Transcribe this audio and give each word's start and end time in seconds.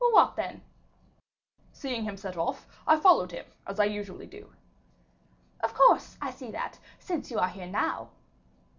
"What 0.09 0.35
then?" 0.35 0.63
"Seeing 1.73 2.05
him 2.05 2.17
set 2.17 2.35
off, 2.35 2.67
I 2.87 2.99
followed 2.99 3.29
him, 3.31 3.45
as 3.67 3.79
I 3.79 3.83
usually 3.83 4.25
do." 4.25 4.51
"Of 5.63 5.75
course, 5.75 6.17
I 6.19 6.31
see 6.31 6.49
that, 6.49 6.79
since 6.97 7.29
you 7.29 7.37
are 7.37 7.49
here 7.49 7.67
now." 7.67 8.09